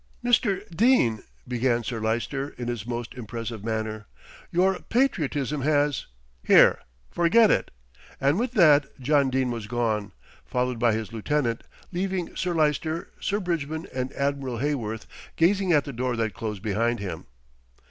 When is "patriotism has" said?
4.79-6.07